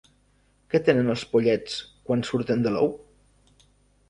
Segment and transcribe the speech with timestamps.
[0.73, 1.75] Què tenen els pollets
[2.09, 2.91] quan surten de l'ou?